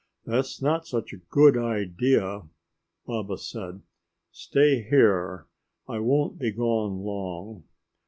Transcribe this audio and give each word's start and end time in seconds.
"That's 0.25 0.63
not 0.63 0.87
such 0.87 1.13
a 1.13 1.17
good 1.29 1.55
idea," 1.55 2.41
Baba 3.05 3.37
said. 3.37 3.83
"Stay 4.31 4.81
here. 4.81 5.45
I 5.87 5.99
won't 5.99 6.39
be 6.39 6.49
gone 6.51 7.03
long." 7.03 7.65